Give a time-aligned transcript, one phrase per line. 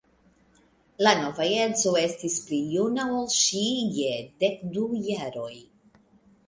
[1.07, 3.65] La nova edzo estis pli juna ol ŝi
[4.01, 5.55] je dek du jaroj.